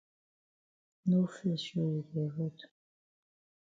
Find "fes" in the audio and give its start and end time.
1.35-1.61